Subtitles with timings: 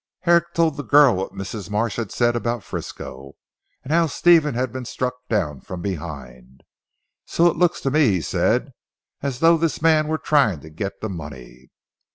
[0.21, 1.69] Herrick told the girl what Mrs.
[1.69, 3.33] Marsh had said about Frisco,
[3.83, 6.61] and how Stephen had been struck down from behind.
[7.25, 8.71] "So it looks to me," he said,
[9.21, 11.69] "as though this man were trying to get the money."